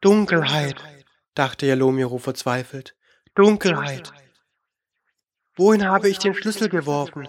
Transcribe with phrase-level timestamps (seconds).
[0.00, 0.76] Dunkelheit,
[1.34, 2.96] dachte Jalomiro verzweifelt.
[3.34, 4.10] Dunkelheit.
[5.56, 7.28] Wohin habe ich den Schlüssel geworfen?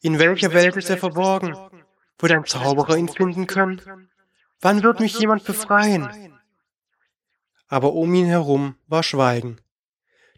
[0.00, 1.56] In welcher Welt ist er verborgen?
[2.18, 4.08] Wird ein Zauberer ihn finden können?
[4.60, 6.38] Wann wird mich jemand befreien?
[7.66, 9.60] Aber um ihn herum war Schweigen.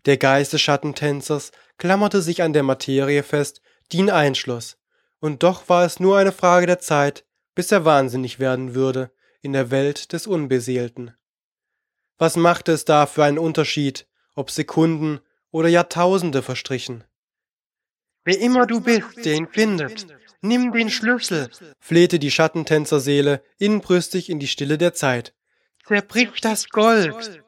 [0.07, 3.60] Der Geist des Schattentänzers klammerte sich an der Materie fest,
[3.93, 4.79] die ihn einschloss,
[5.21, 9.12] und doch war es nur eine Frage der Zeit, bis er wahnsinnig werden würde
[9.43, 11.15] in der Welt des Unbeseelten.
[12.22, 15.18] Was machte es da für einen Unterschied, ob Sekunden
[15.50, 17.02] oder Jahrtausende verstrichen?
[18.22, 20.06] Wer immer du bist, der ihn findet,
[20.40, 21.50] nimm den Schlüssel,
[21.80, 25.34] flehte die Schattentänzerseele inbrüstig in die Stille der Zeit.
[25.84, 27.41] Zerbrich das Gold!